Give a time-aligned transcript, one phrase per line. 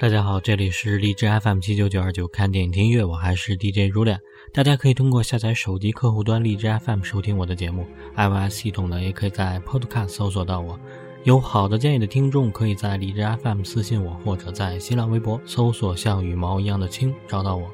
[0.00, 4.20] 大家好，这里是荔枝 FM 七九九二九，看电影听音乐，我还是 DJ 如恋。
[4.52, 7.84] 大家可以通过下载手机客户端荔枝 FM 收听我的节目
[8.14, 10.78] ，iOS 系统呢也可以在 Podcast 搜索到我。
[11.24, 17.68] 有好的建议的听众，可以在荔枝 FM 私信我，或者在新浪微博搜索像羽毛一样的青找到我。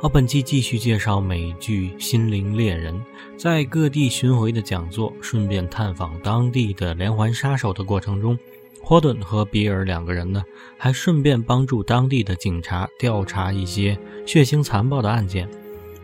[0.00, 2.94] 好，本期继续介绍美剧《心灵猎人》，
[3.36, 8.38] 在各地巡回的讲座，顺便探访当地的连环杀手的过程中。
[8.88, 10.44] 霍顿和比尔两个人呢，
[10.78, 15.50] 还顺便帮助当地的警察调查一些血腥残暴的案件。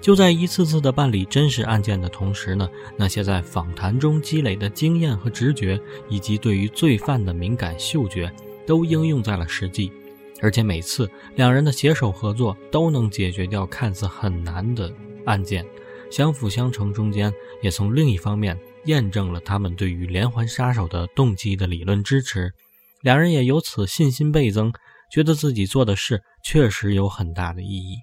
[0.00, 8.28] 就在一次次的办理真实案件的同时呢，那些在访谈中积累的经验和直觉，以及对于罪犯的敏感嗅觉，
[8.66, 9.92] 都应用在了实际。
[10.40, 14.92] 而且每次两人的携手合作，都能解决掉看似很难的
[15.24, 15.64] 案件，
[16.10, 16.92] 相辅相成。
[16.92, 22.52] 中间也从另一方面验证了他们对于连环杀手的动机的理论支持。
[23.02, 24.72] 两人也由此信心倍增，
[25.10, 27.96] 觉得自己做的事确实有很大的意义。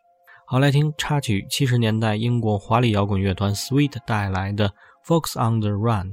[0.46, 4.70] 好，来听插曲，七十年代英国华丽摇滚乐团 Sweet 带来的
[5.08, 6.08] 《Fox on the Run》。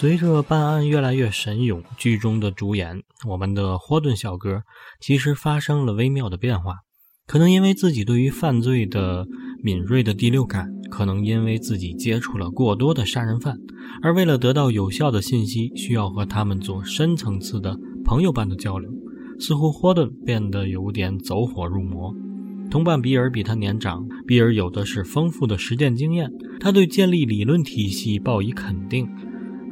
[0.00, 4.62] 随着办案越来越神勇，剧中的主演我们的霍顿小哥
[4.98, 6.76] 其实发生了微妙的变化。
[7.26, 9.26] 可能因为自己对于犯罪的
[9.62, 13.58] 敏锐的第六感，可能因为自己接触了过多的杀人犯，
[14.00, 18.90] 而为了得到有效的信息，需要和他们做深层次的朋友般的交流。
[19.38, 22.14] 似乎霍顿变得有点走火入魔。
[22.70, 29.06] 同伴比尔比他年长，比尔有的是丰富的实践经验，他对建立理论体系报以肯定。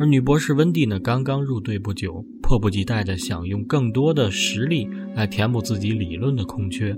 [0.01, 6.97] 而女博士温蒂呢，刚刚入队不久，迫不及待地想用更多的实力来填补自己理论的空缺。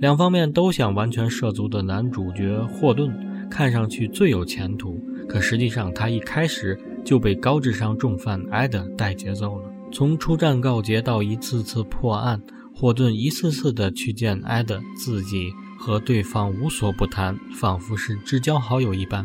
[0.00, 3.16] 两方面都想完全涉足的男主角霍顿，
[3.48, 9.70] 看上去最有前途，可实际上他一开始就被高智商重犯艾德带节奏了。
[9.92, 12.42] 从出战告捷到一次次破案，
[12.74, 19.24] 霍顿一次次的去见艾德，自己和对方无所不谈，仿佛是至交好友一般。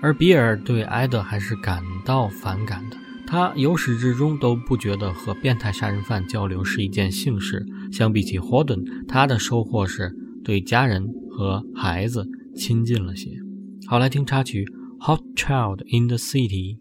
[0.00, 2.96] 而比尔对埃德还是感到反感的，
[3.26, 7.66] 他由始至终都不觉得和变态杀人犯交流是一件幸事。
[7.90, 10.14] 相比起霍顿，他的收获是
[10.44, 13.30] 对家人和孩子亲近了些。
[13.86, 14.64] 好，来听插曲
[15.06, 16.76] 《Hot Child in the City》。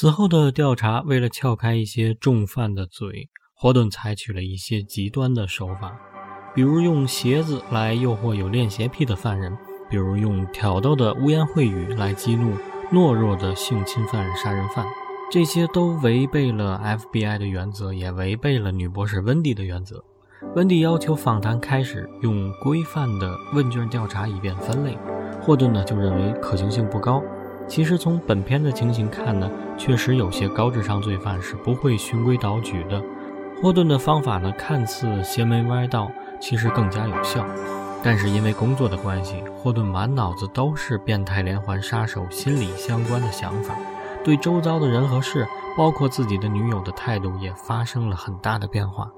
[0.00, 5.94] 此后的调查，为了撬开一些重犯的嘴，霍顿采取了一些极端的手法，
[6.54, 9.54] 比如用鞋子来诱惑有恋邪癖的犯人，
[9.90, 12.56] 比如用挑逗的污言秽语来激怒
[12.90, 14.86] 懦弱的性侵犯杀人犯。
[15.30, 20.02] 这些都违背了 FBI 的原则，也违背了女博士温蒂的原则。
[20.54, 24.96] 温蒂要求访谈开始用规范的问卷调查，以便分类。
[25.42, 27.22] 霍顿呢就认为可行性不高。
[27.70, 29.48] 其实从本片的情形看呢，
[29.78, 33.00] 确实有些高智商罪犯是不会循规蹈矩的。
[33.62, 36.10] 霍顿的方法呢看似邪门歪道，
[36.40, 37.46] 其实更加有效。
[38.02, 43.76] 但是因为工作的关系，霍顿满脑子都是变态连环杀手心理相关的想法，
[44.24, 45.46] 对周遭的人和事，
[45.76, 49.08] 包括自己的女友的态度也发生了很大的变化。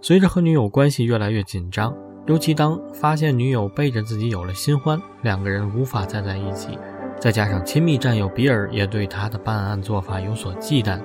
[0.00, 1.94] 随着和女友关系越来越紧张，
[2.26, 6.78] 尤其当发现女友背着自己有了新欢，两个人无法再在一起，
[7.20, 10.98] 再加上亲密战友比尔也对他的办案做法有所忌惮，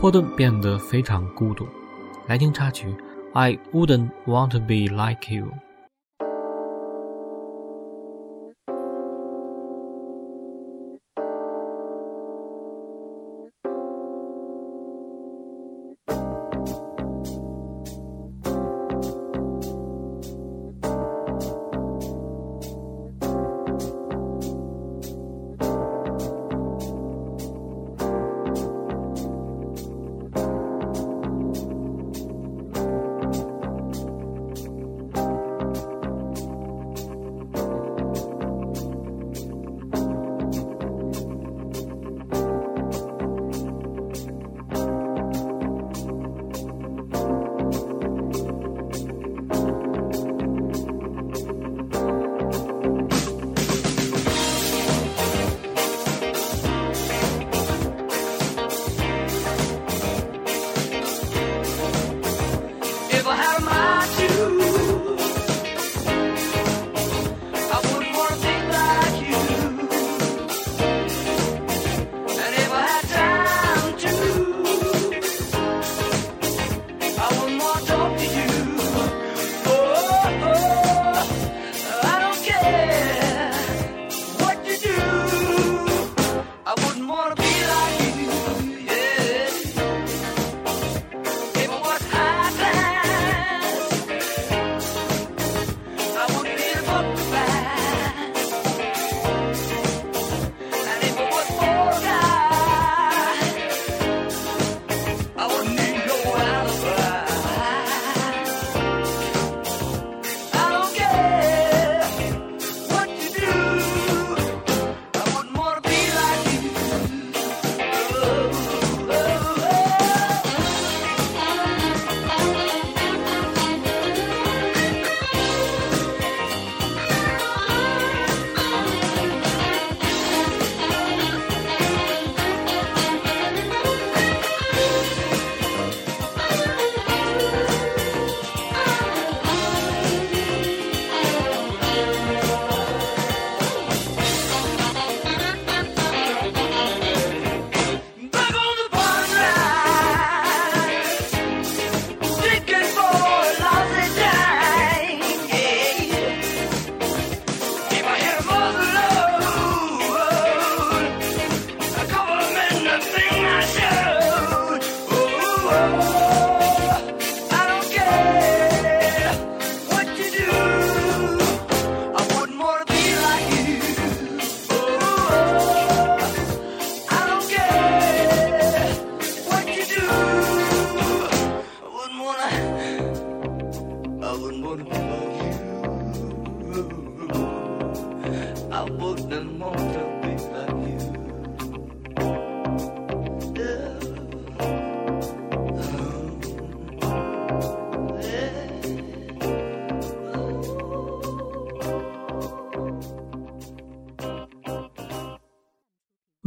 [0.00, 1.66] 霍顿变得非常孤独。
[2.28, 2.86] 来听插曲
[3.32, 5.46] 《I Wouldn't Want to Be Like You》。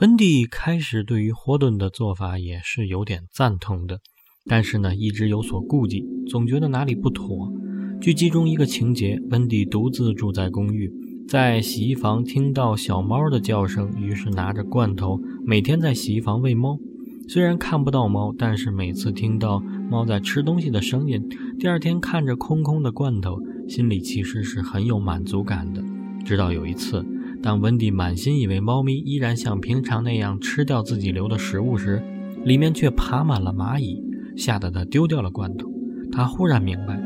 [0.02, 4.00] 温蒂开始对于霍顿的做法也是有点赞同的，
[4.46, 7.52] 但是呢，一直有所顾忌，总觉得哪里不妥。
[8.00, 10.90] 剧集中一个情节，温蒂独自住在公寓，
[11.28, 16.80] 在洗衣房听到小猫的叫声，于是拿着罐头每天在洗衣房喂猫。
[17.28, 21.28] 虽然看不到猫，但是每次听到猫在吃东西的声音，
[21.60, 23.38] 第二天看着空空的罐头，
[23.68, 25.84] 心里其实是很有满足感的。
[26.24, 27.06] 直到有一次。
[27.42, 32.04] 当温蒂满心以为猫咪依然像平常那样吃掉自己留的食物时，
[32.44, 34.04] 里面却爬满了蚂蚁，
[34.36, 35.72] 吓得他丢掉了罐头。
[36.12, 37.02] 他忽然明白，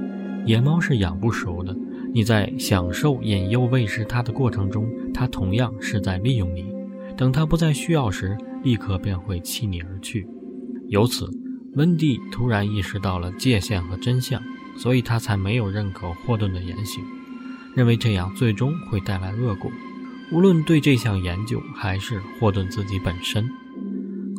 [0.46, 1.76] 野猫是养不熟的。
[2.14, 6.66] 你在享受引诱喂食它的过程中，它同样是在利用你。
[7.18, 10.28] 等它不再需要时，立刻便会弃你而去。
[10.90, 11.28] 由此，
[11.76, 14.42] 温蒂突然意识到了界限和真相，
[14.78, 17.04] 所以他才没有认可霍顿的言行，
[17.76, 19.72] 认为这样最终会带来恶果。
[20.34, 23.48] 无论对这项研究，还是霍顿自己本身，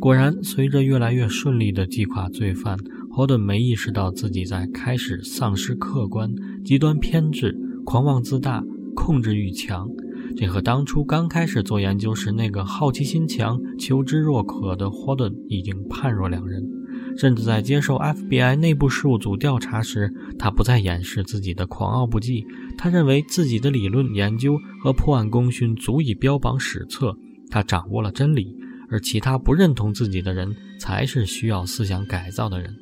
[0.01, 2.77] 果然，随着越来越顺利的击垮罪犯，
[3.13, 6.35] 霍顿没意识到自己在开始丧失客观、
[6.65, 8.61] 极端偏执、狂妄自大、
[8.97, 9.89] 控制欲强。
[10.37, 16.69] 这和当初刚开始做研究时那个好奇心强、求知若渴的霍顿已经判若两人。
[17.17, 22.45] 甚至在接受 FBI 内部事务组调查时，他不再掩饰自己的狂傲不羁。
[22.77, 27.17] 他认为自己的理论研究和破案功勋足以标榜史册，
[27.51, 28.57] 他掌握了真理，
[28.91, 32.75] 而其他不认同自己的人才是需要思想改造的人。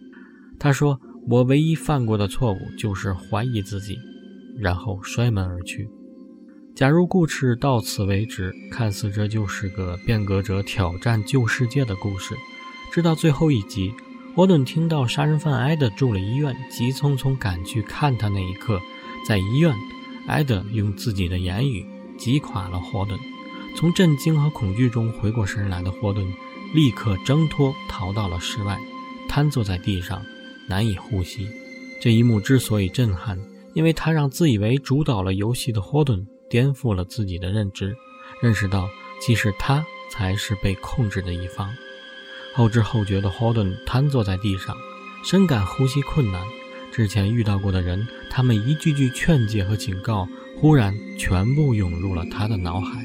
[0.58, 0.98] 他说
[1.28, 3.98] ：“我唯一犯过的错误就是怀疑自己。”
[4.58, 5.88] 然后摔门而去。
[6.74, 12.34] 假如故事到此为止，看似这就是个变革者挑战旧世界的故事，
[12.92, 13.92] 直到最后一集。
[14.34, 18.80] 霍顿听到杀人犯艾德住了医院，急匆匆赶去看他那一刻，
[19.28, 19.74] 在医院，
[20.26, 21.84] 艾德用自己的言语
[22.16, 23.18] 击垮了霍顿。
[23.76, 26.26] 从震惊和恐惧中回过神来的霍顿，
[26.72, 28.78] 立刻挣脱，逃到了室外，
[29.28, 30.24] 瘫坐在地上，
[30.66, 31.46] 难以呼吸。
[32.00, 33.38] 这一幕之所以震撼，
[33.74, 37.94] 因为他让自以为主导了游戏的霍顿颠覆了自己的认知，
[38.40, 38.88] 认识到
[39.20, 41.68] 其实他才是被控制的一方。
[42.54, 44.76] 后知后觉的霍顿瘫坐在地上，
[45.24, 46.42] 深感呼吸困难。
[46.92, 50.28] 之前遇到过的人，他们一句句劝诫和警告，
[50.58, 53.02] 忽然全部涌入了他的脑海。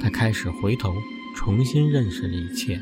[0.00, 0.94] 他开始回头，
[1.34, 2.80] 重新认识了一切。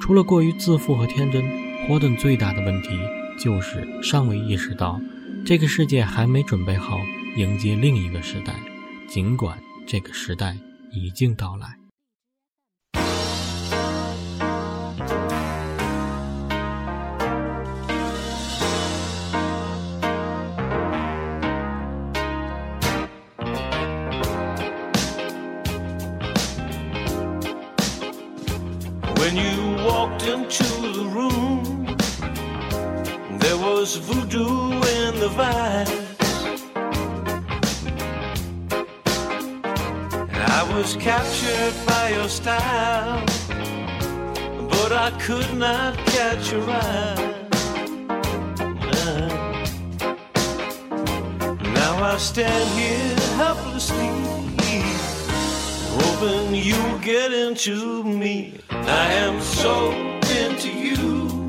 [0.00, 1.42] 除了过于自负和天真，
[1.86, 2.90] 霍顿最大的问题
[3.38, 5.00] 就是尚未意识到，
[5.46, 7.00] 这个世界还没准备好
[7.36, 8.54] 迎接另一个时代，
[9.08, 10.58] 尽管这个时代
[10.92, 11.83] 已经到来。
[45.24, 47.46] Could not catch your eye.
[51.62, 54.10] Now I stand here helplessly,
[55.96, 58.60] hoping you'll get into me.
[58.68, 59.92] I am so
[60.42, 61.48] into you.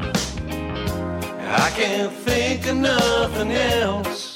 [1.42, 4.35] I can't think of nothing else.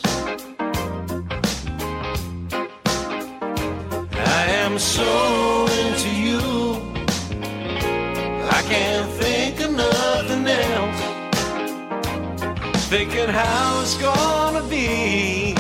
[12.90, 15.54] Thinking how it's gonna be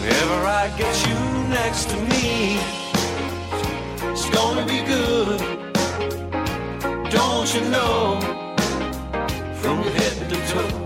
[0.00, 1.14] whenever I get you
[1.48, 2.58] next to me.
[4.10, 5.62] It's gonna be good
[7.12, 8.20] don't you know?
[9.60, 10.81] From head to toe.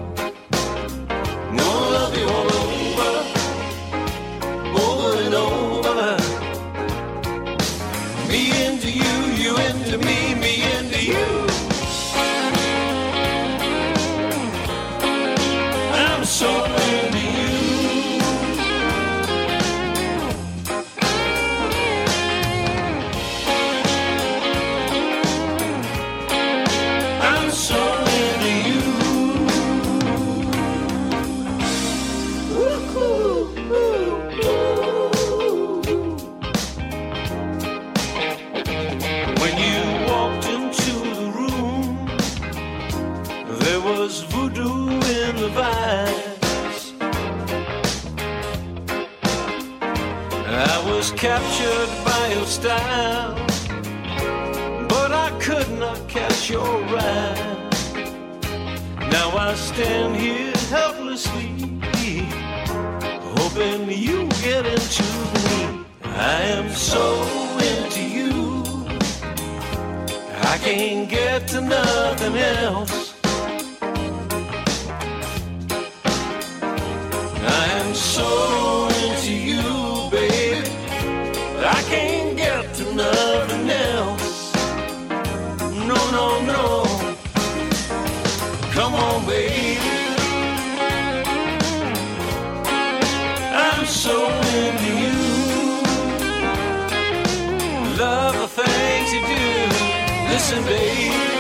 [100.49, 101.36] listen, babe.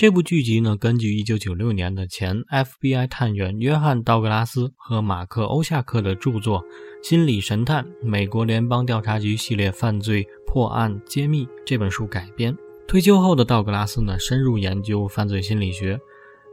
[0.00, 6.62] 这部剧集呢，根据1996年的前 FBI 探员约翰·道格拉斯和马克·欧夏克的著作
[7.06, 12.56] 《心理神探：美国联邦调查局系列犯罪破案揭秘》这本书改编。
[12.88, 16.00] 退休后的道格拉斯呢，深入研究犯罪心理学。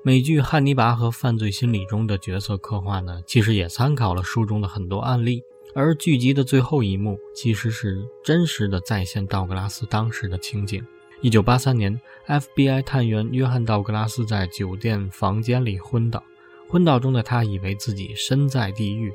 [0.04, 5.42] 美剧《汉尼拔》和《犯罪心理》中的角色刻画呢，其实也参考了书中的很多案例。
[5.74, 10.84] 而剧集的最后一幕，其实是真实的再现道格拉斯当时的情景。
[11.22, 16.24] 一九八三年，FBI 探员约翰·道格拉斯在酒店房间里昏倒。
[16.70, 19.12] 昏倒中的他以为自己身在地狱，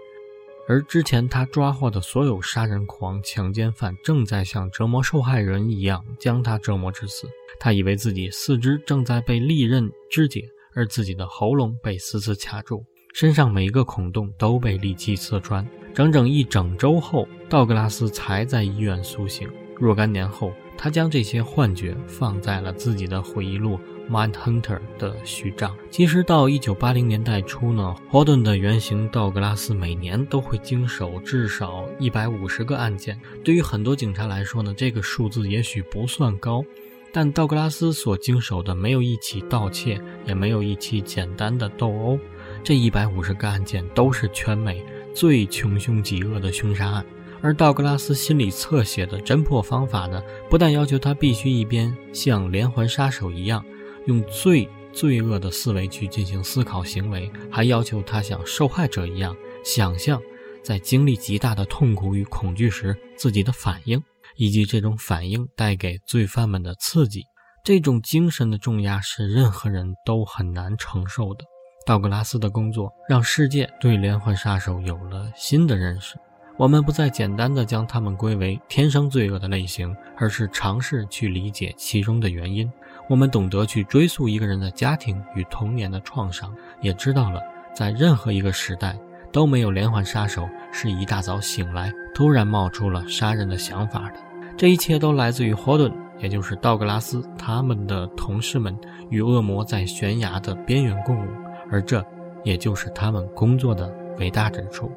[0.67, 7.29] 而之前他抓获的所有杀人狂、强奸犯正在像折磨受害人一样将他折磨致死。
[7.61, 12.85] 他以为自己四肢正在被利刃肢解，而自己的喉咙被死死卡住，
[13.15, 15.65] 身上每一个孔洞都被利器刺穿。
[15.95, 19.49] 整整一整周后，道格拉斯才在医院苏醒。
[19.79, 23.79] 若干年后，他将这些幻觉放在了自己的回忆录
[24.11, 25.77] 《Mind Hunter》的序章。
[25.91, 33.19] 其实到1980年代初呢，霍顿的原型道格拉斯每年都会经手至少150个案件。
[33.45, 36.65] 对于很多警察来说呢，这个数字也许不算高，
[37.13, 42.19] 但道格拉斯所经手的没有一起盗窃，也没有一起简单的斗殴。
[42.65, 47.05] 这150个案件都是全美最穷凶极恶的凶杀案。
[47.43, 53.65] 而道格拉斯心理侧写的侦破方法呢，不但要求他必须一边像连环杀手一样
[54.07, 60.23] 用最罪恶的思维去进行思考行为，还要求他像受害者一样想象
[60.63, 64.01] 在经历极大的痛苦与恐惧时自己的反应，
[64.37, 67.25] 以及这种反应带给罪犯们的刺激。
[67.65, 71.45] 这种精神的重压是任何人都很难承受的。
[71.85, 76.17] 道格拉斯的工作让世界对连环杀手有了新的认识。
[76.63, 82.71] 我们不再简单的将他们归为天生罪恶的类型，而是尝试去理解其中的原因。
[83.09, 87.41] 我们懂得去追溯一个人的家庭与童年的创伤，也知道了
[87.75, 88.97] 在任何一个时代
[89.33, 94.21] 都没有连环杀手是一大早醒来突然冒出了杀人的想法的。
[94.57, 98.79] 这一切都来自于霍顿，也就是道格拉斯他们的同事们
[99.11, 101.29] 与恶魔在悬崖的边缘共舞，
[101.73, 102.07] 而这
[102.45, 104.93] 也就是他们工作的伟大之处。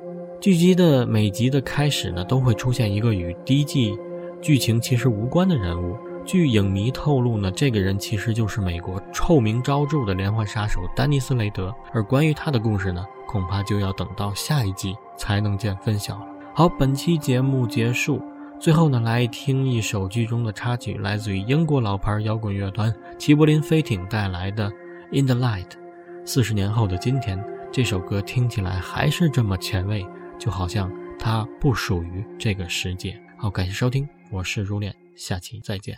[0.45, 3.97] 剧集的每集的开始呢，都会出现一个与第一季
[4.43, 5.97] 剧情其实无关的人物。
[6.23, 11.73] 据影迷透露呢，这个人其实就是美国臭名昭著的连环杀手丹尼斯·雷德。
[11.91, 16.27] 而关于他的故事呢，恐怕就要等到下一季才能见分晓了。
[16.53, 18.21] 好，本期节目结束。
[18.59, 24.69] 最后呢，来听一首剧中的插曲，来自于英国老牌摇滚乐团齐柏林飞艇带来的
[25.11, 25.69] 《In the Light》。
[26.23, 30.05] 四十年后的今天，这首歌听起来还是这么前卫，
[30.37, 33.19] 就好像它不属于这个世界。
[33.37, 35.97] 好，感谢收听，我是如恋，下期再见。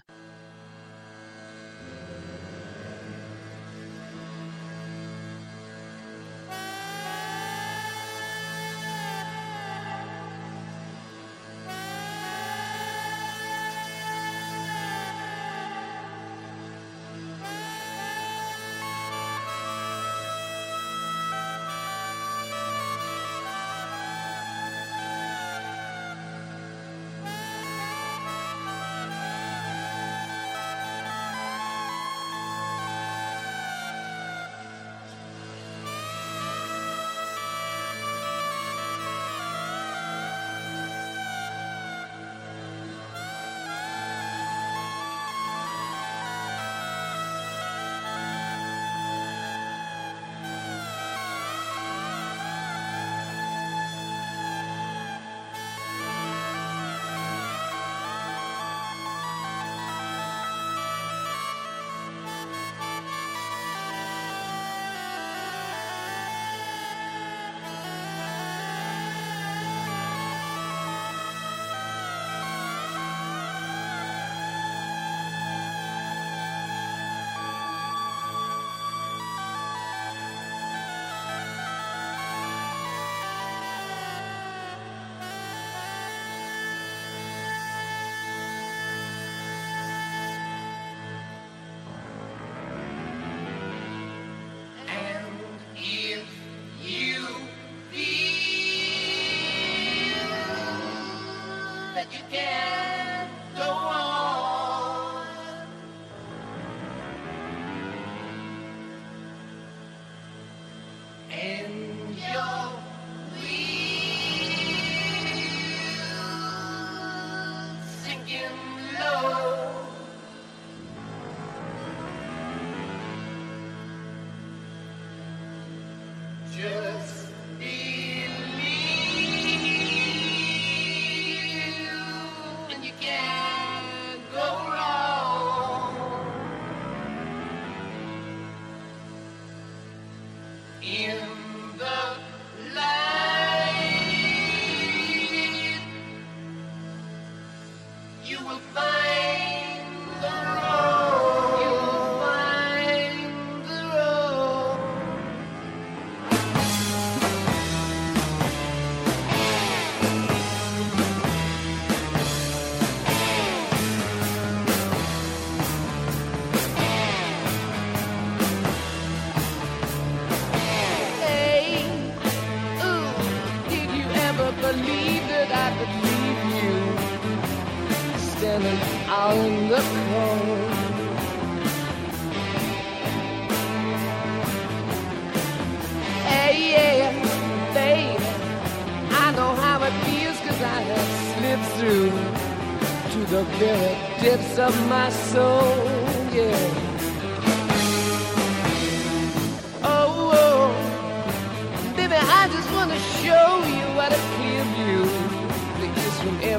[140.88, 141.37] you.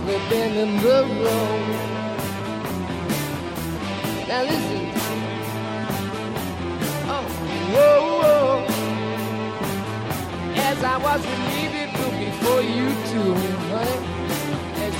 [0.00, 1.66] From every in the road.
[4.28, 4.82] Now listen.
[7.14, 7.24] Oh,
[7.74, 8.66] whoa, whoa.
[10.68, 11.92] As I was relieved
[12.26, 13.34] before you too,
[13.70, 13.98] honey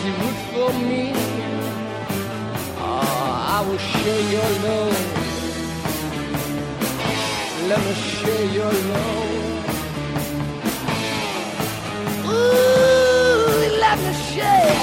[0.05, 1.05] you root for me.
[2.79, 4.99] Oh, I will share your love.
[7.69, 9.31] Let me share your love.
[12.27, 12.78] Ooh,
[13.89, 14.75] let me share,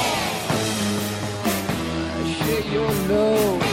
[2.25, 3.64] share your love.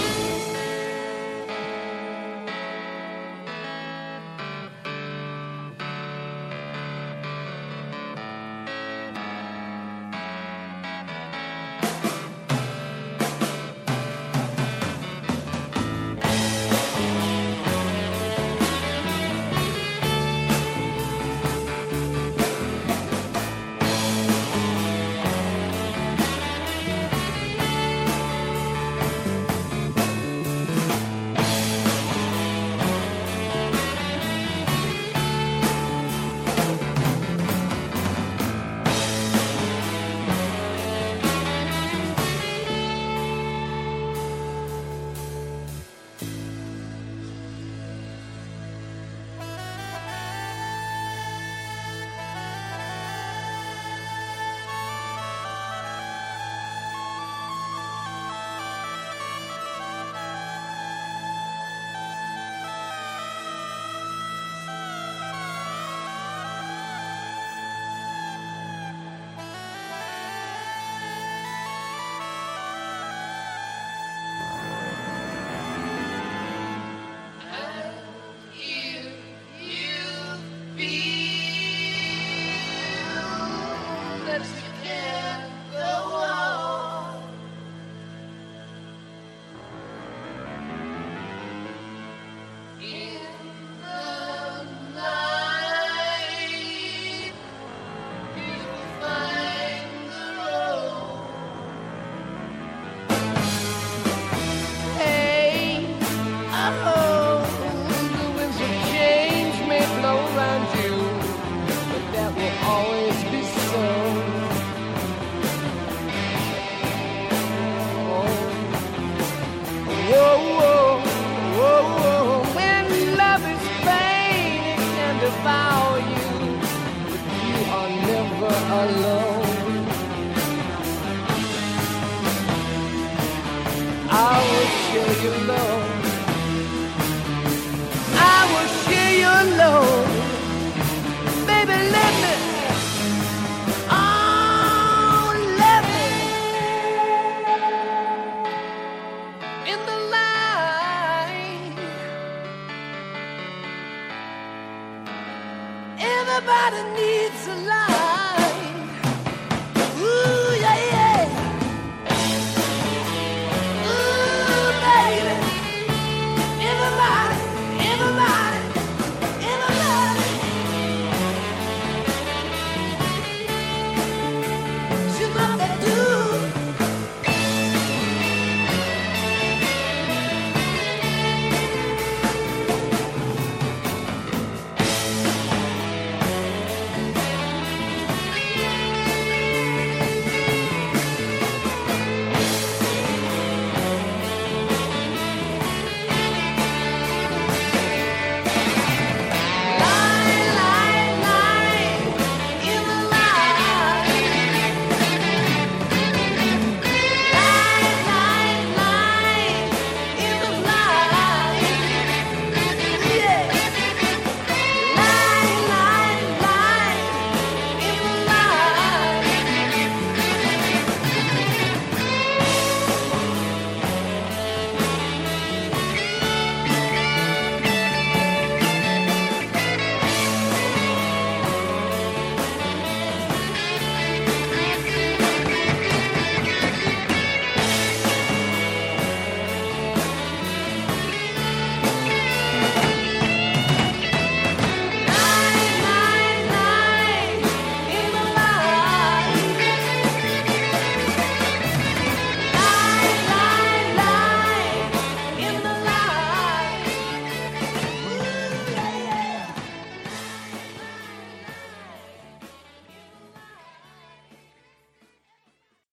[84.33, 84.72] touch the